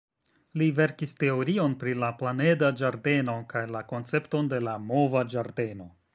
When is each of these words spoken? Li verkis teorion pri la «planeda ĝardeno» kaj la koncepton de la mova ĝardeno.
Li 0.59 0.69
verkis 0.77 1.11
teorion 1.23 1.75
pri 1.83 1.93
la 2.05 2.09
«planeda 2.21 2.71
ĝardeno» 2.81 3.37
kaj 3.53 3.65
la 3.77 3.83
koncepton 3.93 4.53
de 4.55 4.65
la 4.71 4.77
mova 4.89 5.25
ĝardeno. 5.37 5.93